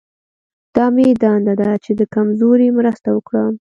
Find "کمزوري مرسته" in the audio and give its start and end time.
2.13-3.09